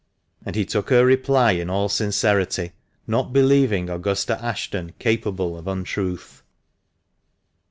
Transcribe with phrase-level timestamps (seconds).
[0.43, 2.71] and he took her reply in all sincerity,
[3.05, 6.41] not believing Augusta Ashton capable of untruth.